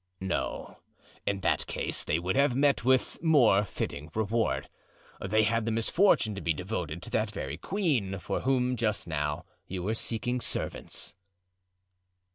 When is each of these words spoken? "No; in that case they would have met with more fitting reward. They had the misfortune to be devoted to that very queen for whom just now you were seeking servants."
"No; 0.19 0.77
in 1.27 1.41
that 1.41 1.67
case 1.67 2.03
they 2.03 2.17
would 2.17 2.35
have 2.35 2.55
met 2.55 2.83
with 2.83 3.21
more 3.21 3.63
fitting 3.63 4.09
reward. 4.15 4.67
They 5.23 5.43
had 5.43 5.65
the 5.65 5.71
misfortune 5.71 6.33
to 6.33 6.41
be 6.41 6.53
devoted 6.53 7.03
to 7.03 7.11
that 7.11 7.29
very 7.29 7.57
queen 7.59 8.17
for 8.17 8.39
whom 8.41 8.75
just 8.75 9.05
now 9.07 9.45
you 9.67 9.83
were 9.83 9.93
seeking 9.93 10.41
servants." 10.41 11.13